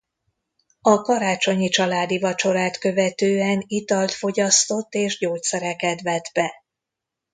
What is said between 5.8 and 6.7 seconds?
vett be.